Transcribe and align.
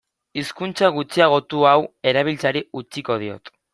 Hizkuntza 0.41 0.87
gutxiagotu 0.95 1.61
hau 1.73 1.77
erabiltzeari 2.13 2.65
utziko 2.83 3.19
diot. 3.27 3.53